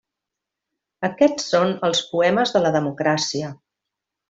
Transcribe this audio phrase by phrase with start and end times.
[1.07, 3.53] Aquests són els poemes de la democràcia.